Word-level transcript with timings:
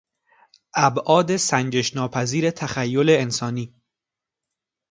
ابعاد 0.75 1.35
سنجش 1.35 1.95
ناپذیر 1.95 2.51
تخیل 2.51 3.09
انسانی 3.09 3.75